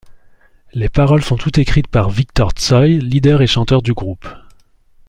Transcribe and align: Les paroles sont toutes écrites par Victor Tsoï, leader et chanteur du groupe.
Les 0.73 0.89
paroles 0.89 1.21
sont 1.21 1.35
toutes 1.35 1.59
écrites 1.59 1.87
par 1.87 2.09
Victor 2.09 2.53
Tsoï, 2.53 2.97
leader 2.97 3.43
et 3.43 3.45
chanteur 3.45 3.83
du 3.83 3.93
groupe. 3.93 4.27